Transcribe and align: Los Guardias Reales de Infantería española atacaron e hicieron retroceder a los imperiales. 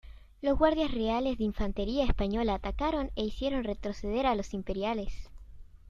Los 0.41 0.57
Guardias 0.57 0.89
Reales 0.89 1.37
de 1.37 1.43
Infantería 1.43 2.05
española 2.05 2.55
atacaron 2.55 3.11
e 3.15 3.23
hicieron 3.23 3.63
retroceder 3.63 4.25
a 4.25 4.33
los 4.33 4.55
imperiales. 4.55 5.29